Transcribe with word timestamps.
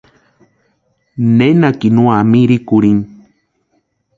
Nenakini 1.41 1.99
úa 2.05 2.17
mirikurhini. 2.31 3.03